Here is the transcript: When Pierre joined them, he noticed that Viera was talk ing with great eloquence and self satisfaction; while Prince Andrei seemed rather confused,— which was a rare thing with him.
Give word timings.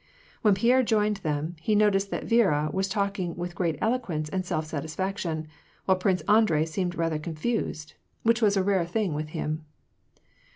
When 0.41 0.55
Pierre 0.55 0.81
joined 0.81 1.17
them, 1.17 1.55
he 1.59 1.75
noticed 1.75 2.09
that 2.09 2.25
Viera 2.25 2.73
was 2.73 2.87
talk 2.89 3.19
ing 3.19 3.35
with 3.35 3.53
great 3.53 3.77
eloquence 3.79 4.29
and 4.29 4.43
self 4.43 4.65
satisfaction; 4.65 5.47
while 5.85 5.95
Prince 5.99 6.23
Andrei 6.27 6.65
seemed 6.65 6.95
rather 6.95 7.19
confused,— 7.19 7.93
which 8.23 8.41
was 8.41 8.57
a 8.57 8.63
rare 8.63 8.87
thing 8.87 9.13
with 9.13 9.29
him. 9.37 9.63